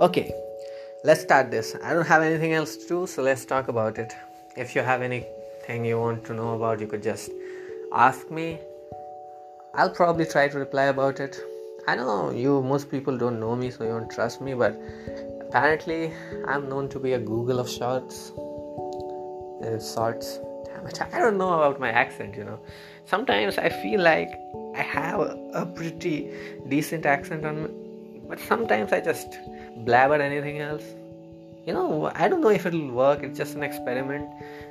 [0.00, 0.32] Okay,
[1.04, 1.76] let's start this.
[1.84, 4.14] I don't have anything else to do, so let's talk about it.
[4.56, 7.30] If you have anything you want to know about, you could just
[7.92, 8.60] ask me.
[9.74, 11.38] I'll probably try to reply about it.
[11.86, 14.80] I know you, most people don't know me, so you don't trust me, but
[15.42, 16.14] apparently
[16.48, 18.30] I'm known to be a Google of shorts.
[19.62, 20.38] Uh, sorts.
[20.64, 22.58] Damn it, I don't know about my accent, you know.
[23.04, 24.32] Sometimes I feel like
[24.74, 25.20] I have
[25.52, 26.30] a pretty
[26.70, 29.38] decent accent on me, but sometimes I just
[29.84, 30.84] blabber anything else.
[31.66, 34.28] You know, I don't know if it'll work, it's just an experiment.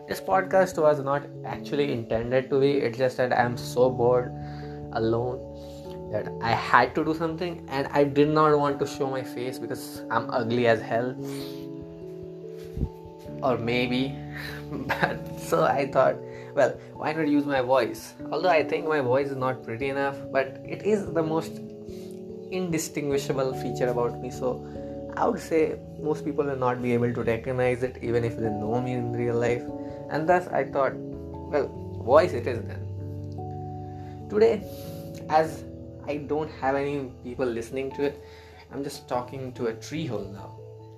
[0.08, 4.34] This podcast was not actually intended to be, it's just that I'm so bored
[4.94, 5.40] alone
[6.12, 9.60] that I had to do something and I did not want to show my face
[9.60, 11.16] because I'm ugly as hell.
[13.44, 14.16] Or maybe,
[14.72, 16.16] but so I thought,
[16.56, 18.14] well, why not use my voice?
[18.32, 21.62] Although I think my voice is not pretty enough, but it is the most
[22.52, 24.32] indistinguishable feature about me.
[24.32, 24.66] So
[25.20, 28.50] I would say most people will not be able to recognize it even if they
[28.50, 29.64] know me in real life.
[30.10, 31.68] And thus I thought, well,
[32.06, 34.30] voice it is then.
[34.30, 34.64] Today,
[35.30, 35.66] as
[36.08, 38.24] I don't have any people listening to it,
[38.72, 40.56] I'm just talking to a tree hole now,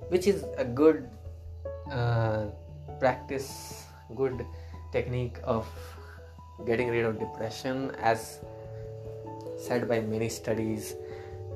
[0.10, 1.10] which is a good
[1.92, 2.46] uh,
[3.00, 4.46] practice, good
[4.92, 5.68] technique of
[6.68, 8.40] getting rid of depression, as
[9.58, 10.94] said by many studies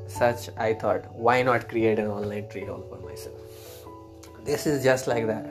[0.07, 3.35] such i thought why not create an online tree-hole for myself?
[4.43, 5.45] This is just like that.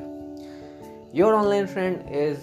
[1.12, 2.38] Your online friend is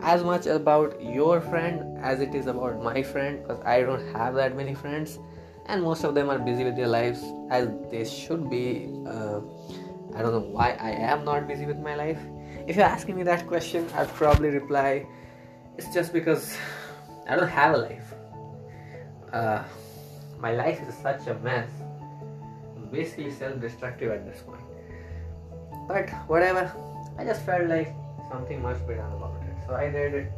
[0.00, 4.34] as much about your friend as it is about my friend because i don't have
[4.34, 5.18] that many friends
[5.66, 8.88] and most of them are busy with their lives as they should be.
[9.06, 9.40] Uh,
[10.14, 12.18] i don't know why i am not busy with my life.
[12.66, 15.06] If you're asking me that question i'd probably reply
[15.78, 16.56] it's just because
[17.28, 18.14] i don't have a life.
[19.32, 19.62] Uh,
[20.40, 21.68] my life is such a mess.
[22.76, 24.60] I'm basically self destructive at this point.
[25.88, 26.70] But whatever,
[27.18, 27.92] I just felt like
[28.30, 29.56] something must be done about it.
[29.66, 30.32] So I did it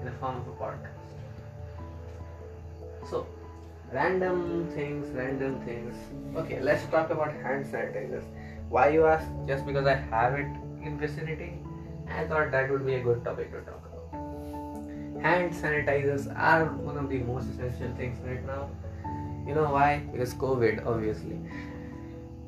[0.00, 1.04] in the form of a podcast.
[3.08, 3.26] So,
[3.92, 5.94] random things, random things.
[6.34, 8.24] Okay, let's talk about hand sanitizers.
[8.68, 9.28] Why you ask?
[9.46, 10.48] Just because I have it
[10.82, 11.58] in vicinity?
[12.08, 15.22] I thought that would be a good topic to talk about.
[15.22, 18.68] Hand sanitizers are one of the most essential things right now
[19.46, 20.02] you know why?
[20.12, 21.38] Because COVID, obviously.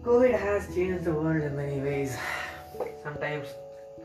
[0.02, 2.16] COVID has changed the world in many ways.
[3.02, 3.48] Sometimes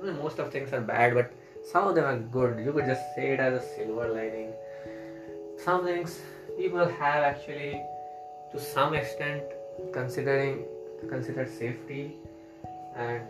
[0.01, 1.31] most of things are bad, but
[1.71, 2.63] some of them are good.
[2.63, 4.51] You could just say it as a silver lining.
[5.57, 6.19] Some things
[6.57, 7.81] people have actually,
[8.51, 9.43] to some extent,
[9.91, 10.65] considering
[11.09, 12.15] considered safety
[12.95, 13.21] and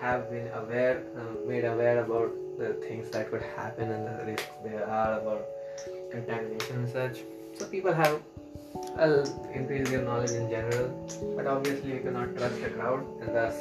[0.00, 4.50] have been aware, uh, made aware about the things that could happen and the risks
[4.64, 5.46] there are about
[6.10, 7.18] contamination and such.
[7.58, 8.20] So people have
[8.96, 10.88] well, increase your knowledge in general,
[11.36, 13.56] but obviously you cannot trust the crowd, and thus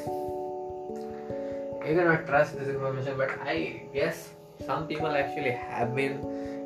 [1.87, 3.17] you cannot trust this information.
[3.17, 4.29] But I guess
[4.65, 6.19] some people actually have been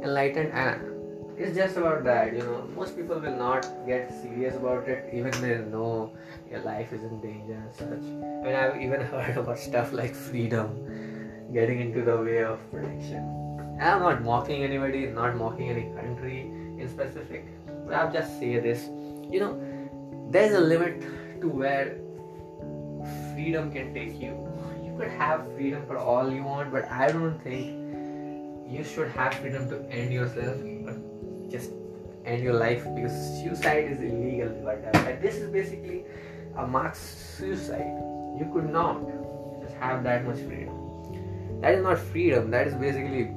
[0.04, 0.82] enlightened, and
[1.38, 2.34] it's just about that.
[2.34, 6.12] You know, most people will not get serious about it, even they know
[6.52, 7.88] your life is in danger and such.
[7.88, 10.86] I mean, I've even heard about stuff like freedom
[11.54, 13.36] getting into the way of protection.
[13.82, 17.46] I'm not mocking anybody, not mocking any country in specific
[17.94, 18.90] I'll just say this
[19.30, 19.62] you know,
[20.32, 21.02] there's a limit
[21.42, 21.98] to where
[23.34, 24.34] freedom can take you.
[24.84, 27.78] You could have freedom for all you want, but I don't think
[28.68, 30.96] you should have freedom to end yourself or
[31.50, 31.72] just
[32.26, 34.68] end your life because suicide is illegal.
[34.68, 36.06] Uh, but this is basically
[36.58, 37.00] a mass
[37.38, 37.96] suicide.
[38.40, 39.00] You could not
[39.62, 41.62] just have that much freedom.
[41.62, 43.32] That is not freedom, that is basically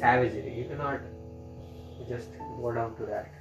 [0.00, 0.58] savagery.
[0.58, 1.00] You cannot
[2.08, 3.32] just go down to that.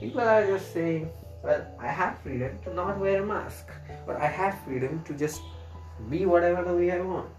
[0.00, 1.10] People are just saying,
[1.42, 3.66] well, I have freedom to not wear a mask,
[4.06, 5.40] but I have freedom to just
[6.10, 7.30] be whatever the way I want.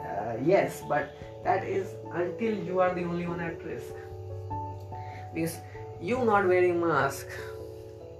[0.00, 3.94] Uh, yes, but that is until you are the only one at risk.
[5.34, 5.56] Because
[6.00, 7.26] you not wearing mask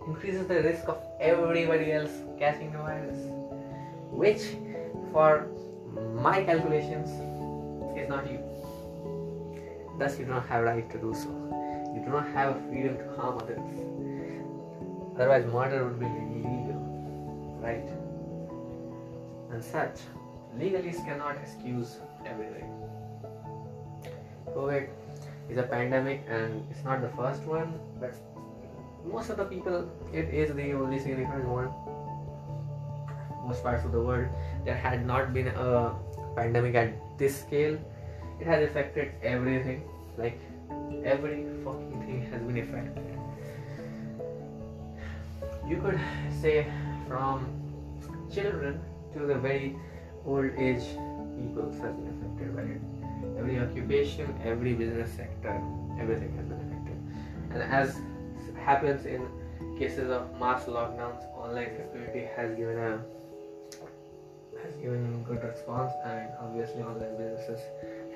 [0.06, 3.18] increases the risk of everybody else catching the virus,
[4.10, 4.56] which
[5.12, 5.48] for
[6.14, 7.08] my calculations
[7.98, 8.45] is not you.
[9.98, 11.30] Thus, you don't have right to do so.
[11.94, 13.58] You do not have freedom to harm others.
[15.14, 16.80] Otherwise, murder would be illegal,
[17.62, 17.88] right?
[19.50, 20.00] And such.
[20.58, 21.96] Legalists cannot excuse
[22.26, 22.68] everything.
[24.48, 24.88] COVID
[25.48, 28.14] is a pandemic and it's not the first one, but
[29.04, 31.72] most of the people, it is the only significant one.
[33.46, 34.28] Most parts of the world,
[34.64, 35.94] there had not been a
[36.34, 37.78] pandemic at this scale
[38.40, 39.82] it has affected everything
[40.18, 40.38] like
[41.04, 43.16] every fucking thing has been affected
[45.68, 45.98] you could
[46.40, 46.66] say
[47.08, 47.46] from
[48.32, 48.80] children
[49.12, 49.76] to the very
[50.24, 50.84] old age
[51.36, 52.80] people have been affected by it.
[53.38, 55.60] Every occupation, every business sector,
[56.00, 56.96] everything has been affected.
[57.50, 58.00] And as
[58.64, 59.26] happens in
[59.78, 63.00] cases of mass lockdowns, online security has given a
[64.62, 67.60] has given good response and obviously online businesses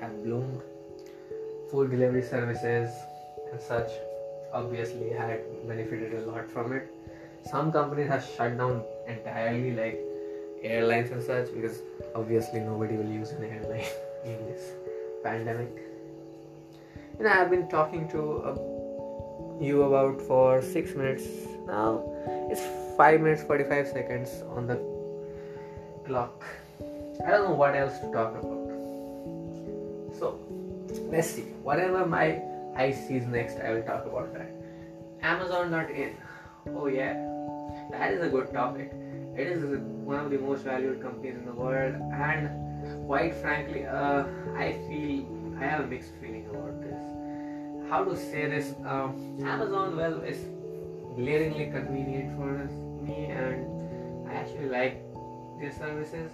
[0.01, 0.61] have bloomed.
[1.69, 2.89] Food delivery services
[3.51, 3.91] and such
[4.53, 6.91] obviously had benefited a lot from it.
[7.49, 9.99] Some companies have shut down entirely like
[10.63, 11.81] airlines and such because
[12.15, 13.85] obviously nobody will use an airline
[14.25, 14.71] in this
[15.23, 15.71] pandemic.
[17.19, 21.25] And I have been talking to uh, you about for six minutes
[21.67, 22.03] now.
[22.49, 22.61] It's
[22.97, 24.79] five minutes forty five seconds on the
[26.05, 26.43] clock.
[27.25, 28.60] I don't know what else to talk about.
[31.11, 31.41] Let's see.
[31.61, 32.41] Whatever my
[32.75, 34.49] eye sees next, I will talk about that.
[35.21, 36.15] Amazon.in.
[36.73, 37.13] Oh yeah,
[37.91, 38.93] that is a good topic.
[39.35, 44.23] It is one of the most valued companies in the world, and quite frankly, uh,
[44.55, 45.25] I feel
[45.59, 47.89] I have a mixed feeling about this.
[47.89, 48.73] How to say this?
[48.85, 50.45] Um, Amazon, well, is
[51.15, 52.51] glaringly convenient for
[53.03, 55.03] me, and I actually like
[55.59, 56.31] their services.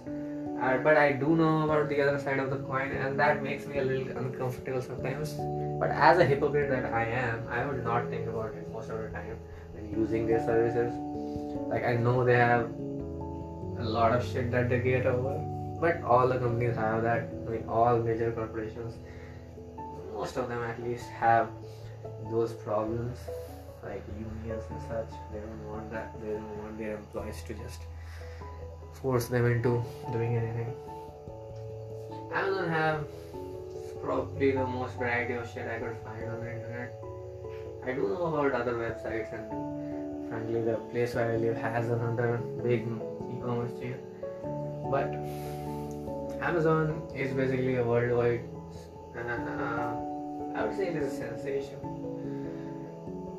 [0.60, 3.66] Uh, but I do know about the other side of the coin, and that makes
[3.66, 5.34] me a little uncomfortable sometimes.
[5.78, 9.00] But as a hypocrite that I am, I would not think about it most of
[9.00, 9.38] the time
[9.72, 10.92] when using their services.
[11.68, 12.70] Like I know they have
[13.78, 15.38] a lot of shit that they get over.
[15.80, 17.28] But all the companies have that.
[17.46, 18.94] I mean, all major corporations,
[20.12, 21.50] most of them at least, have
[22.32, 23.16] those problems,
[23.84, 25.10] like unions and such.
[25.32, 26.20] They don't want that.
[26.20, 27.82] They don't want their employees to just
[29.02, 30.74] force them into doing anything.
[32.32, 33.06] Amazon have
[34.02, 36.94] probably the most variety of shit I could find on the internet.
[37.84, 42.38] I do know about other websites and frankly the place where I live has another
[42.62, 43.96] big e-commerce chain.
[44.90, 45.14] But
[46.40, 48.42] Amazon is basically a worldwide
[49.18, 49.94] uh,
[50.54, 51.78] I would say it is a sensation.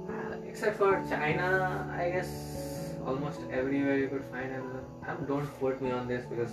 [0.09, 4.85] Uh, except for China, I guess almost everywhere you could find Amazon.
[5.09, 6.51] Um, don't quote me on this because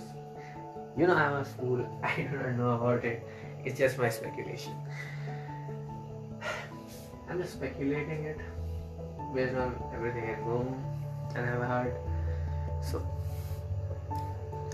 [0.97, 1.85] you know I'm a fool.
[2.03, 3.23] I do not know about it.
[3.63, 4.73] It's just my speculation.
[7.29, 8.39] I'm just speculating it
[9.35, 10.75] based on everything I know
[11.35, 11.93] and I've heard.
[12.81, 13.05] So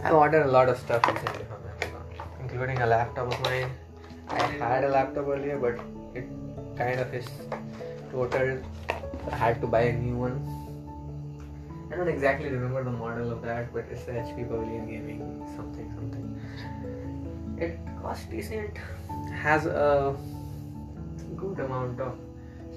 [0.03, 2.03] I've ordered a lot of stuff recently from Amazon,
[2.39, 3.69] including a laptop of mine.
[4.29, 5.79] I had a laptop earlier, but
[6.15, 6.25] it
[6.77, 7.27] kind of is
[8.11, 8.61] total.
[9.31, 10.62] I had to buy a new one.
[11.93, 15.19] I don't exactly remember the model of that, but it's the HP Pavilion Gaming
[15.55, 16.41] something something.
[17.59, 18.79] It costs decent,
[19.31, 20.15] has a
[21.35, 22.17] good amount of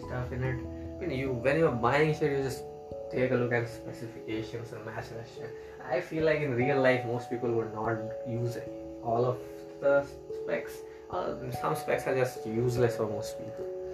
[0.05, 0.57] stuff in it.
[0.99, 2.65] When you when you're buying shit, you just
[3.11, 5.51] take a look at specifications and match that shit.
[5.91, 7.97] I feel like in real life, most people would not
[8.29, 8.59] use
[9.03, 9.39] all of
[9.81, 10.07] the
[10.43, 10.77] specs.
[11.11, 13.86] Uh, some specs are just useless for most people.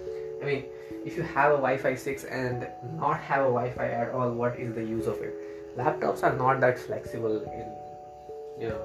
[0.43, 0.65] I mean,
[1.05, 2.67] if you have a Wi-Fi 6 and
[2.99, 5.77] not have a Wi-Fi at all, what is the use of it?
[5.77, 7.71] Laptops are not that flexible in,
[8.61, 8.81] you know,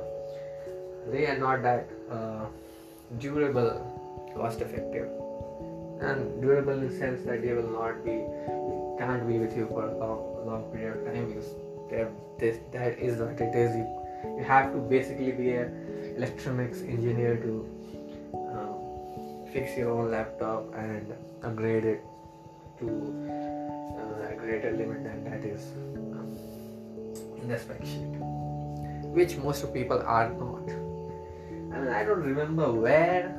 [1.10, 2.44] they are not that uh,
[3.18, 3.72] durable,
[4.36, 5.08] cost effective,
[6.00, 8.22] and durable in the sense that they will not be,
[8.98, 11.54] can't be with you for a long, long period of time because
[12.38, 13.74] this, that is what it is.
[13.74, 17.77] You, you have to basically be an electronics engineer to
[19.52, 22.04] fix your own laptop and upgrade it
[22.78, 22.86] to
[23.98, 25.72] uh, a greater limit than that is
[26.12, 26.36] um,
[27.40, 28.14] in the spec sheet,
[29.16, 30.68] which most people are not.
[31.74, 33.34] I mean, I don't remember where.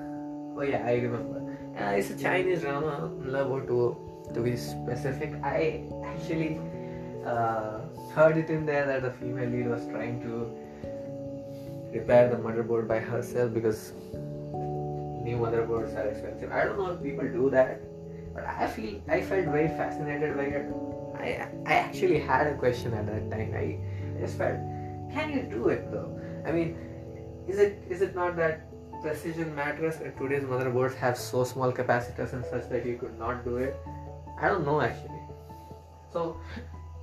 [0.57, 1.39] Oh yeah, I remember.
[1.79, 3.95] Uh, it's a Chinese drama, Love Two,
[4.33, 5.33] to be specific.
[5.43, 6.59] I actually
[7.25, 7.81] uh,
[8.13, 10.33] heard it in there that the female lead was trying to
[11.93, 13.93] repair the motherboard by herself because
[15.29, 16.51] new motherboards are expensive.
[16.51, 17.81] I don't know if people do that,
[18.33, 20.67] but I feel I felt very fascinated by it.
[21.25, 21.29] I
[21.65, 23.53] I actually had a question at that time.
[23.63, 23.65] I,
[24.17, 24.59] I just felt,
[25.17, 26.09] can you do it though?
[26.45, 26.75] I mean,
[27.47, 28.65] is it is it not that
[29.01, 33.45] precision matters and today's motherboards have so small capacitors and such that you could not
[33.45, 33.75] do it?
[34.41, 35.21] I don't know actually.
[36.13, 36.37] So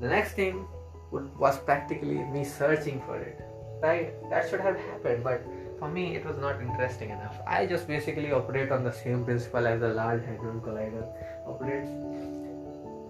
[0.01, 0.67] the next thing
[1.13, 3.41] was practically me searching for it.
[3.83, 4.31] Right?
[4.31, 5.43] That should have happened, but
[5.79, 7.37] for me it was not interesting enough.
[7.47, 11.07] I just basically operate on the same principle as the Large Hadron Collider
[11.47, 11.91] operates.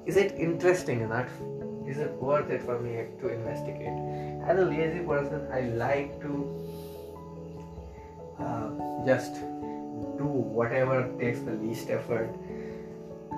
[0.07, 1.31] Is it interesting enough?
[1.87, 3.97] Is it worth it for me to investigate?
[4.49, 6.33] As a lazy person, I like to
[8.39, 8.71] uh,
[9.07, 9.35] just
[10.19, 12.35] do whatever takes the least effort,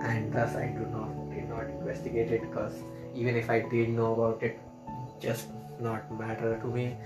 [0.00, 2.74] and thus I do not did not investigate it because
[3.14, 4.58] even if I did know about it,
[5.20, 5.48] just
[5.80, 6.96] not matter to me.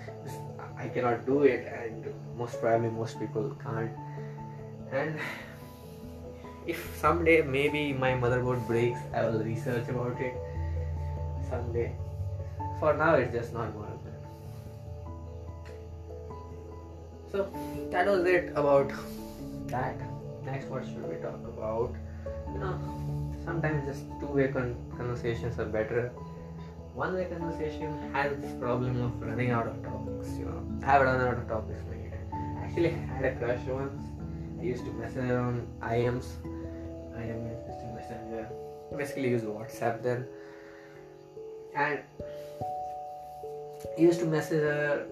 [0.83, 3.93] I cannot do it, and most probably most people can't.
[4.91, 5.19] And
[6.67, 10.35] if someday maybe my motherboard breaks, I will research about it
[11.49, 11.93] someday.
[12.81, 14.21] For now, it's just not it.
[17.31, 17.49] So
[17.91, 18.93] that was it about
[19.69, 19.97] that.
[20.45, 21.95] Next, what should we talk about?
[22.53, 22.75] You know,
[23.45, 26.11] sometimes just two-way con- conversations are better.
[26.95, 30.29] One-way conversation has this problem of running out of topics.
[30.39, 32.31] You know, I've run out of topics many times.
[32.33, 34.03] I actually had a crush once.
[34.61, 36.27] I used to message her on IMs.
[37.17, 38.49] IM instant messenger.
[38.97, 40.27] Basically use WhatsApp then.
[41.75, 42.01] And
[43.97, 45.07] I used to message her,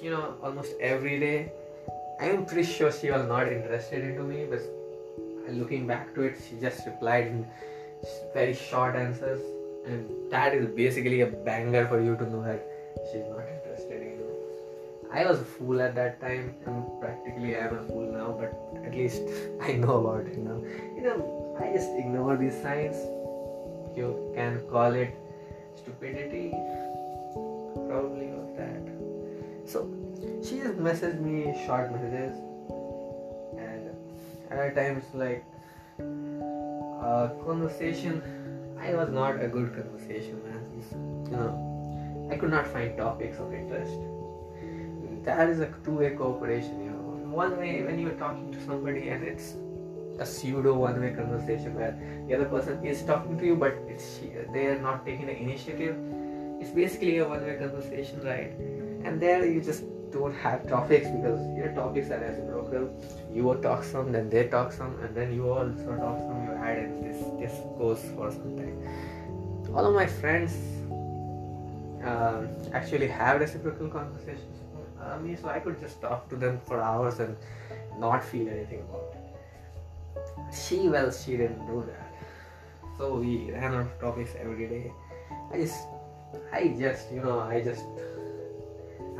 [0.00, 1.52] you know, almost every day.
[2.20, 4.62] I'm pretty sure she was not interested into me, but
[5.50, 7.46] looking back to it, she just replied in
[8.32, 9.42] very short answers,
[9.86, 12.66] and that is basically a banger for you to know that
[13.10, 14.30] she's not interested in you.
[15.12, 18.84] I was a fool at that time, and practically I am a fool now, but
[18.84, 19.22] at least
[19.62, 20.60] I know about it now.
[20.96, 22.96] You know, I just ignore these signs.
[23.96, 25.14] You can call it
[25.76, 26.50] stupidity,
[27.88, 28.82] probably of that.
[29.66, 29.88] So
[30.42, 32.36] she just messaged me short messages
[34.50, 35.44] and at times like
[37.02, 38.22] uh, conversation
[38.86, 40.62] i was not a good conversation man
[41.30, 43.98] you know i could not find topics of interest
[45.28, 47.06] that is a two-way cooperation you know
[47.44, 49.54] one way when you're talking to somebody and it's
[50.18, 51.94] a pseudo one-way conversation where
[52.28, 54.20] the other person is talking to you but it's
[54.52, 55.96] they are not taking the initiative
[56.60, 58.52] it's basically a one-way conversation right
[59.04, 62.84] and there you just don't have topics because your topics are reciprocal.
[63.32, 66.55] You talk some, then they talk some, and then you also talk some.
[66.70, 67.04] And
[67.40, 68.76] this goes for some time.
[69.74, 70.52] All of my friends
[72.04, 76.60] um, actually have reciprocal conversations with uh, me, so I could just talk to them
[76.64, 77.36] for hours and
[77.98, 80.54] not feel anything about it.
[80.54, 82.14] She well, she didn't do that,
[82.98, 84.92] so we ran out of topics every day.
[85.52, 85.78] I just,
[86.52, 87.84] I just, you know, I just,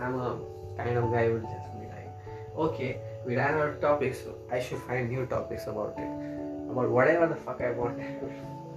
[0.00, 0.38] I'm a
[0.76, 2.12] kind of guy would just be like,
[2.56, 6.35] okay, we ran out of topics, so I should find new topics about it.
[6.76, 7.96] About whatever the fuck I want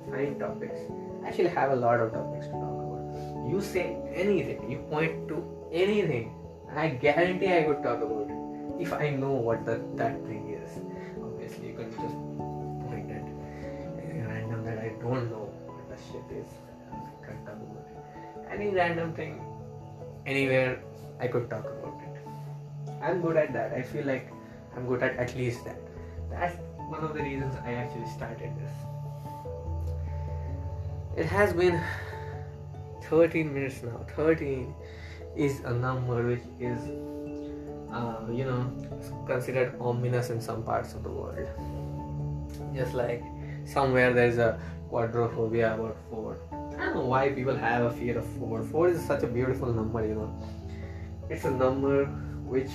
[0.10, 0.80] find topics.
[1.22, 3.50] I actually have a lot of topics to talk about.
[3.52, 6.34] You say anything, you point to anything,
[6.74, 10.80] I guarantee I could talk about it if I know what the, that thing is.
[11.22, 12.16] Obviously, you can just
[12.88, 13.28] point at
[14.00, 16.48] any random that I don't know what the shit is.
[16.94, 18.50] I can't talk about it.
[18.50, 19.44] Any random thing,
[20.26, 20.82] anywhere
[21.20, 23.04] I could talk about it.
[23.04, 23.74] I'm good at that.
[23.74, 24.32] I feel like
[24.74, 25.76] I'm good at at least that.
[26.32, 26.56] That's
[26.90, 28.74] one of the reasons I actually started this.
[31.16, 31.82] It has been
[33.04, 34.06] 13 minutes now.
[34.16, 34.74] 13
[35.36, 36.80] is a number which is,
[37.92, 38.72] uh, you know,
[39.28, 41.48] considered ominous in some parts of the world.
[42.76, 43.24] Just like
[43.66, 44.60] somewhere there's a
[44.92, 46.38] quadrophobia about 4.
[46.52, 48.64] I don't know why people have a fear of 4.
[48.64, 50.32] 4 is such a beautiful number, you know
[51.30, 52.06] it's a number
[52.54, 52.72] which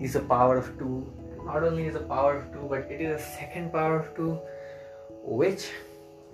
[0.00, 3.20] is a power of 2 not only is a power of 2 but it is
[3.20, 4.38] a second power of 2
[5.22, 5.70] which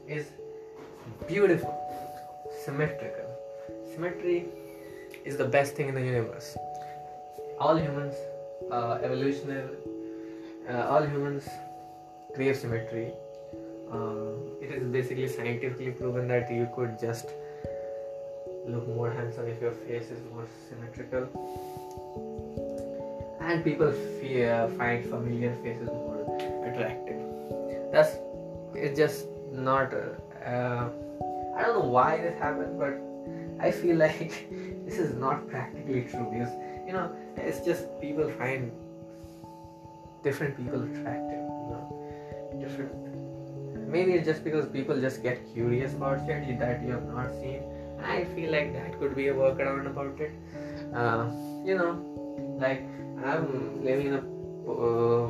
[0.07, 0.27] is
[1.27, 1.77] beautiful.
[2.65, 3.29] Symmetrical.
[3.93, 4.47] Symmetry
[5.25, 6.57] is the best thing in the universe.
[7.59, 8.15] All humans
[8.71, 9.77] uh, evolutionary
[10.69, 11.49] uh, all humans
[12.35, 13.13] crave symmetry.
[13.93, 17.31] Uh, it is basically scientifically proven that you could just
[18.67, 21.27] look more handsome if your face is more symmetrical
[23.41, 26.23] and people fear, find familiar faces more
[26.67, 27.21] attractive.
[27.93, 28.17] That's
[28.75, 30.89] it's just not uh,
[31.57, 32.95] i don't know why this happened but
[33.61, 34.49] i feel like
[34.87, 36.53] this is not practically true because
[36.87, 38.71] you know it's just people find
[40.23, 42.01] different people attractive you know
[42.61, 42.93] different.
[43.89, 47.63] Maybe it's just because people just get curious about shit that you have not seen.
[48.03, 50.31] I feel like that could be a workaround about it.
[50.95, 51.27] Uh,
[51.65, 52.20] you know,
[52.61, 52.83] like
[53.25, 54.23] I'm living in a
[54.71, 55.29] uh,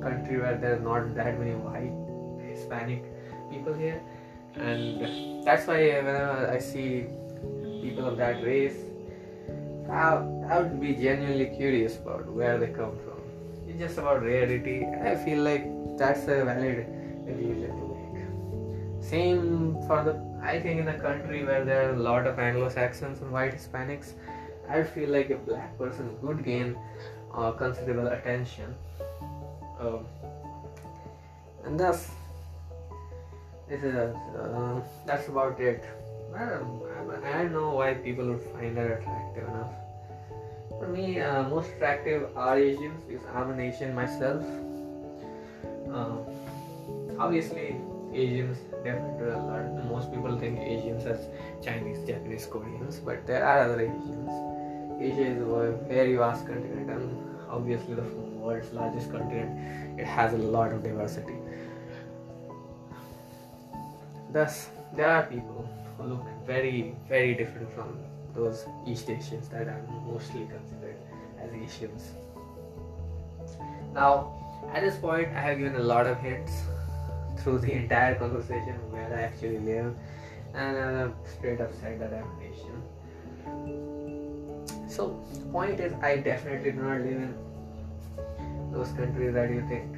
[0.00, 1.94] country where there are not that many white
[2.48, 3.04] Hispanic
[3.50, 4.00] people here,
[4.54, 7.06] and that's why whenever I see
[7.82, 8.76] people of that race,
[9.90, 10.14] I,
[10.50, 13.20] I would be genuinely curious about where they come from.
[13.68, 14.84] It's just about rarity.
[14.84, 15.66] I feel like
[15.98, 16.86] that's a valid
[17.26, 19.04] illusion to make.
[19.04, 22.68] Same for the I think in a country where there are a lot of Anglo
[22.68, 24.12] Saxons and white Hispanics,
[24.68, 26.76] I feel like a black person would gain
[27.34, 28.74] uh, considerable attention.
[29.78, 30.06] Um,
[31.64, 32.10] and thus,
[33.68, 35.84] this is uh, that's about it.
[36.34, 39.72] I don't, I don't know why people would find her attractive enough.
[40.78, 44.44] For me, uh, most attractive are Asians because I'm an Asian myself.
[45.90, 46.18] Uh,
[47.18, 47.76] obviously,
[48.12, 49.84] Asians definitely a lot.
[49.88, 51.28] Most people think Asians as
[51.64, 54.55] Chinese, Japanese, Koreans, but there are other Asians.
[54.98, 60.00] Asia is a very vast continent, and obviously the world's largest continent.
[60.00, 61.36] It has a lot of diversity.
[64.32, 67.98] Thus, there are people who look very, very different from
[68.34, 70.96] those East Asians that are mostly considered
[71.40, 72.12] as Asians.
[73.94, 74.32] Now,
[74.74, 76.52] at this point, I have given a lot of hints
[77.38, 79.94] through the entire conversation where I actually live,
[80.54, 84.05] and I straight up said that I'm Asian.
[84.96, 85.08] So,
[85.52, 87.34] point is, I definitely do not live in
[88.72, 89.94] those countries that you think.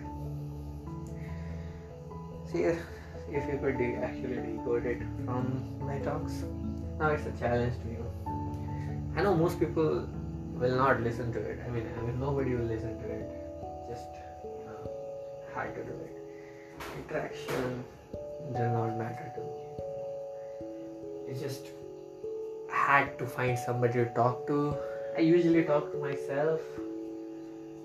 [2.50, 6.42] See, if you could de- actually decode it from my talks,
[6.98, 8.04] now it's a challenge to you.
[9.16, 10.08] I know most people
[10.54, 11.60] will not listen to it.
[11.64, 13.30] I mean, I mean nobody will listen to it.
[13.88, 14.10] Just
[14.42, 14.90] you know,
[15.54, 16.16] hard to do it.
[16.98, 17.84] Interaction
[18.52, 19.62] does not matter to me.
[21.28, 21.66] It's just
[22.88, 24.74] had to find somebody to talk to.
[25.16, 26.60] I usually talk to myself,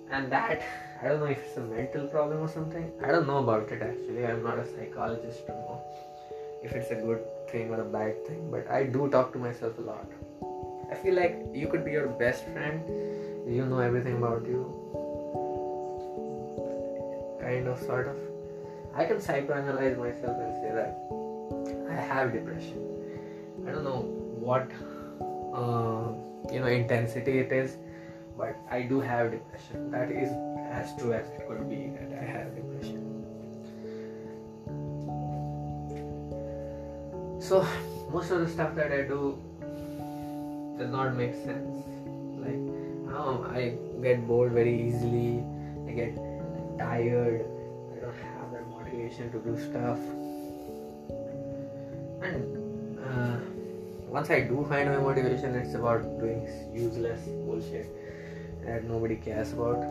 [0.10, 0.62] and that
[1.02, 2.86] I don't know if it's a mental problem or something.
[3.06, 4.26] I don't know about it actually.
[4.26, 5.82] I'm not a psychologist to know
[6.64, 9.78] if it's a good thing or a bad thing, but I do talk to myself
[9.78, 10.08] a lot.
[10.90, 12.88] I feel like you could be your best friend,
[13.58, 14.64] you know everything about you.
[17.42, 18.16] Kind of, sort of.
[18.96, 22.90] I can psychoanalyze myself and say that I have depression.
[23.68, 24.02] I don't know
[24.50, 24.72] what
[26.52, 27.78] you know intensity it is,
[28.38, 29.92] but I do have depression.
[29.92, 30.30] That is
[30.72, 33.10] as true as it could be that I have depression.
[37.40, 37.68] So
[38.12, 39.38] most of the stuff that I do
[40.78, 41.86] does not make sense.
[42.40, 42.60] Like
[43.54, 45.44] I get bored very easily.
[45.88, 46.16] I get
[46.80, 47.46] tired.
[47.96, 50.00] I don't have that motivation to do stuff.
[52.24, 53.53] And uh,
[54.14, 57.88] once I do find my motivation, it's about doing useless bullshit
[58.64, 59.82] that nobody cares about.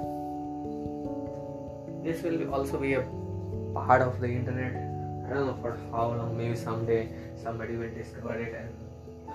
[2.04, 3.02] This will also be a
[3.74, 4.76] part of the internet.
[5.26, 6.36] I don't know for how long.
[6.36, 7.08] Maybe someday
[7.42, 8.70] somebody will discover it, and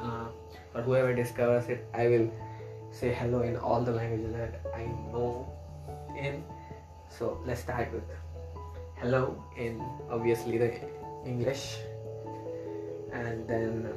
[0.01, 2.31] uh, whoever discovers it, I will
[2.89, 5.51] say hello in all the languages that I know
[6.17, 6.43] in.
[7.09, 8.03] So let's start with
[8.95, 10.71] hello in obviously the
[11.25, 11.75] English,
[13.11, 13.93] and then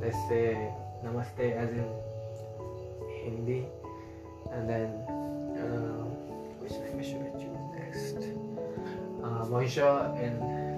[0.00, 0.72] let's say
[1.04, 1.88] namaste as in
[3.24, 3.66] Hindi,
[4.52, 4.88] and then
[5.56, 6.04] uh,
[6.60, 8.20] which language should I choose next?
[9.24, 10.36] Uh, bonjour in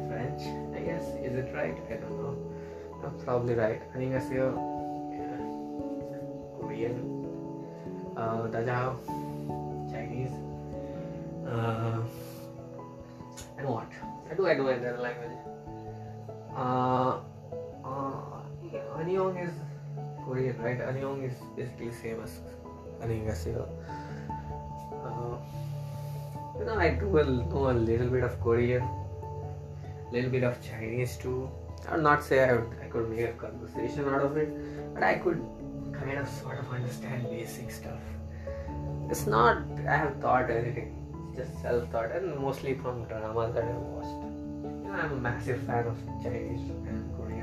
[0.09, 0.43] French,
[0.75, 1.03] I guess.
[1.19, 1.75] Is it right?
[1.91, 2.35] I don't know.
[3.03, 3.83] I'm probably right.
[3.95, 4.55] 안녕하세요.
[5.11, 5.43] Yeah.
[6.61, 6.97] Korean.
[8.17, 8.97] Uh, 다자오.
[9.91, 10.33] Chinese.
[11.47, 12.01] Uh,
[13.59, 13.91] and what?
[14.31, 15.37] I do I do another language.
[16.55, 17.21] Uh, uh,
[19.12, 19.54] Anyong is
[20.26, 20.80] Korean, right?
[20.80, 22.40] Anyong is basically same as
[23.02, 23.68] Annyeonghaseyo.
[25.04, 25.36] Uh,
[26.58, 28.88] you know, I do a, know a little bit of Korean,
[30.14, 31.50] little bit of Chinese too.
[31.90, 35.04] I would not say I, would, I could make a conversation out of it, but
[35.04, 35.44] I could
[35.92, 38.00] kind of sort of understand basic stuff.
[39.10, 39.58] It's not
[39.90, 40.96] I have taught anything,
[41.28, 44.24] it's just self taught and mostly from dramas that I've watched.
[44.64, 47.41] You know, I'm a massive fan of Chinese and Korean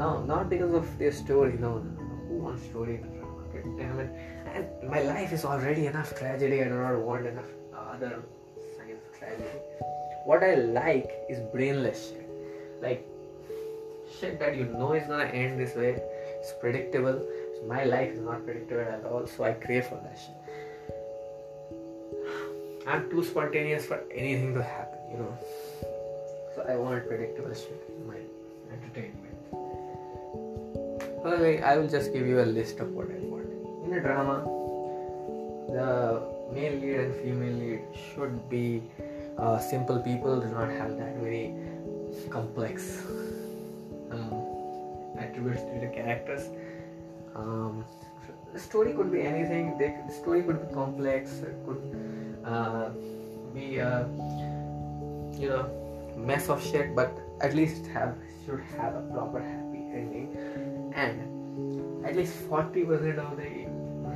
[0.00, 1.56] no, not because of their story.
[1.60, 2.04] No, no, no.
[2.28, 3.42] Who wants story in drama?
[3.52, 4.10] God damn it!
[4.54, 6.60] And my life is already enough tragedy.
[6.62, 8.24] I do not want enough other of
[9.18, 9.58] tragedy.
[10.24, 12.28] What I like is brainless shit.
[12.80, 13.06] Like
[14.18, 15.90] shit that you know is gonna end this way.
[16.40, 17.20] It's predictable.
[17.66, 19.26] My life is not predictable at all.
[19.26, 20.38] So I crave for that shit.
[22.86, 25.38] I'm too spontaneous for anything to happen, you know.
[26.54, 28.20] So I want predictable shit in my
[28.72, 29.30] entertainment.
[31.24, 33.46] I will just give you a list of what I want.
[33.84, 34.42] In a drama,
[35.68, 37.80] the male lead and female lead
[38.14, 38.82] should be
[39.38, 41.54] uh, simple people, do not have that very
[42.30, 43.02] complex
[44.10, 44.46] um,
[45.18, 46.48] attributes to the characters.
[47.34, 47.84] Um,
[48.52, 49.78] the story could be anything.
[49.78, 51.40] They, the story could be complex.
[51.40, 52.90] It could uh,
[53.54, 54.08] be a
[55.38, 60.36] you know mess of shit, but at least have should have a proper happy ending.
[61.00, 63.50] And at least forty percent of the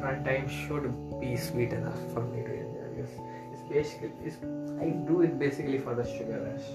[0.05, 0.87] runtime should
[1.21, 2.89] be sweet enough for me to enjoy.
[2.97, 3.15] Because
[3.53, 4.37] it's basically it's,
[4.81, 6.67] I do it basically for the sugar rush.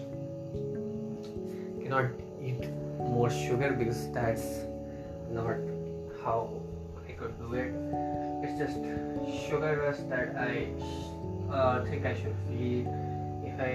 [1.84, 2.10] Cannot
[2.41, 4.48] eat more sugar because that's
[5.32, 5.58] not
[6.24, 6.39] how
[7.08, 7.74] I could do it.
[8.43, 8.78] It's just
[9.48, 10.69] sugar rush that I
[11.54, 12.88] uh, think I should feel
[13.45, 13.72] if I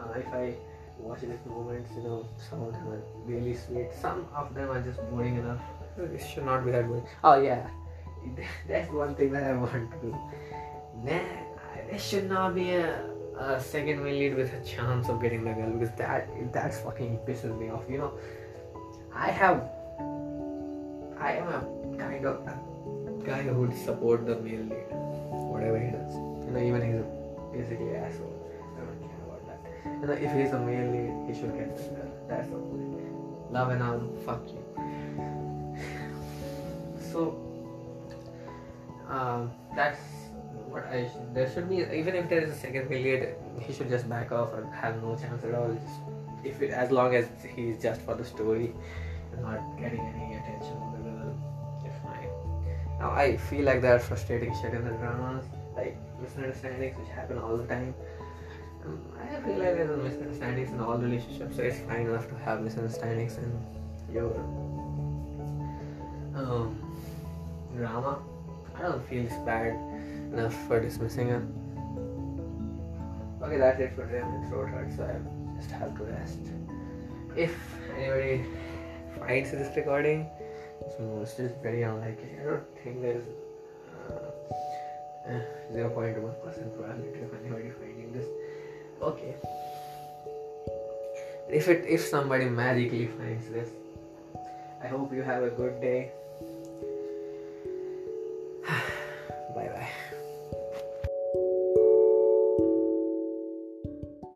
[0.00, 0.54] uh, if I
[0.98, 1.90] watch these moments.
[1.96, 3.88] You know, some of them are really sweet.
[4.00, 5.60] Some of them are just boring enough.
[5.98, 7.02] It should not be that way.
[7.24, 7.66] Oh yeah,
[8.68, 10.16] that's one thing that I want to do.
[11.04, 11.20] Nah,
[11.88, 15.52] there should not be a, a second win lead with a chance of getting the
[15.52, 17.84] girl because that that's fucking pisses me off.
[17.88, 18.12] You know,
[19.14, 19.68] I have
[21.18, 24.86] I am a kind of a guy who would support the male lead,
[25.52, 26.14] whatever he does.
[26.44, 28.45] You know, even he's basically asshole.
[30.06, 32.12] You if he's a male lead, he should get the girl.
[32.28, 33.50] That's the point.
[33.50, 34.62] Love and all, fuck you.
[37.12, 37.36] So,
[39.08, 39.98] um, that's
[40.68, 41.78] what I should, there should be.
[41.78, 45.02] Even if there is a second male lead, he should just back off or have
[45.02, 45.72] no chance at all.
[45.72, 45.98] Just
[46.44, 48.72] if it, as long as he's just for the story
[49.32, 51.34] and not getting any attention from the girl,
[51.84, 52.30] it's fine.
[53.00, 57.38] Now I feel like there are frustrating shit in the dramas, like misunderstandings which happen
[57.38, 57.92] all the time.
[59.20, 63.36] I feel like there's misunderstandings in all relationships, so it's fine enough to have misunderstandings
[63.38, 63.50] in
[64.12, 64.34] your
[66.34, 66.78] um,
[67.76, 68.18] drama.
[68.76, 69.72] I don't feel it's bad
[70.32, 71.42] enough for dismissing it.
[73.42, 74.22] Okay, that's it for today.
[74.22, 76.38] My throat hurts, so I just have to rest.
[77.36, 77.54] If
[77.96, 78.44] anybody
[79.18, 80.28] finds this recording,
[80.80, 82.30] it's most just very unlikely.
[82.40, 83.24] I don't think there's
[84.08, 85.40] uh,
[85.72, 88.26] 0.1% probability of anybody finding this.
[89.02, 89.34] Okay.
[91.48, 93.70] If it if somebody magically finds this,
[94.82, 96.10] I hope you have a good day.